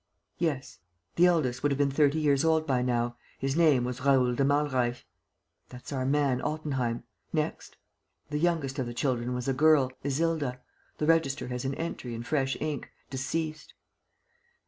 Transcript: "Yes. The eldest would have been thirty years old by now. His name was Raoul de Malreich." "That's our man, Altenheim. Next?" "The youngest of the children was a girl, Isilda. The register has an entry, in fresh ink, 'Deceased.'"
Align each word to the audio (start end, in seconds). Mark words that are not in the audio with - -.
"Yes. 0.39 0.79
The 1.15 1.27
eldest 1.27 1.61
would 1.61 1.71
have 1.71 1.77
been 1.77 1.91
thirty 1.91 2.19
years 2.19 2.43
old 2.43 2.65
by 2.65 2.81
now. 2.81 3.17
His 3.37 3.55
name 3.55 3.83
was 3.83 4.01
Raoul 4.01 4.33
de 4.33 4.43
Malreich." 4.43 5.05
"That's 5.69 5.93
our 5.93 6.07
man, 6.07 6.41
Altenheim. 6.41 7.03
Next?" 7.31 7.77
"The 8.31 8.39
youngest 8.39 8.79
of 8.79 8.87
the 8.87 8.95
children 8.95 9.35
was 9.35 9.47
a 9.47 9.53
girl, 9.53 9.91
Isilda. 10.03 10.59
The 10.97 11.05
register 11.05 11.49
has 11.49 11.65
an 11.65 11.75
entry, 11.75 12.15
in 12.15 12.23
fresh 12.23 12.57
ink, 12.59 12.89
'Deceased.'" 13.11 13.75